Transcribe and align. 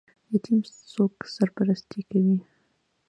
یتیم 0.33 0.59
څوک 0.93 1.15
سرپرستي 1.35 2.01
کوي؟ 2.09 2.37